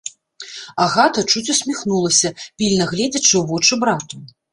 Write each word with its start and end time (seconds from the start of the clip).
Агата 0.85 1.23
чуць 1.31 1.51
усміхнулася, 1.53 2.29
пільна 2.61 2.87
гледзячы 2.93 3.31
ў 3.37 3.43
вочы 3.53 3.79
брату. 3.85 4.17